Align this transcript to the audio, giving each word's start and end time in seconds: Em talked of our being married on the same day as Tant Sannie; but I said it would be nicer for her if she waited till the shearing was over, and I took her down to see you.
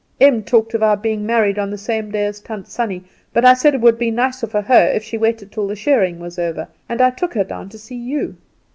Em 0.19 0.41
talked 0.41 0.73
of 0.73 0.81
our 0.81 0.97
being 0.97 1.27
married 1.27 1.59
on 1.59 1.69
the 1.69 1.77
same 1.77 2.09
day 2.09 2.25
as 2.25 2.39
Tant 2.39 2.67
Sannie; 2.67 3.03
but 3.33 3.45
I 3.45 3.53
said 3.53 3.75
it 3.75 3.81
would 3.81 3.99
be 3.99 4.09
nicer 4.09 4.47
for 4.47 4.63
her 4.63 4.87
if 4.95 5.03
she 5.03 5.15
waited 5.15 5.51
till 5.51 5.67
the 5.67 5.75
shearing 5.75 6.17
was 6.19 6.39
over, 6.39 6.67
and 6.89 6.99
I 7.01 7.11
took 7.11 7.35
her 7.35 7.43
down 7.43 7.69
to 7.69 7.77
see 7.77 7.97
you. 7.97 8.35